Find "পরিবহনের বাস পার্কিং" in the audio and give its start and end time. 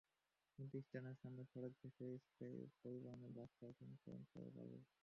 2.81-3.89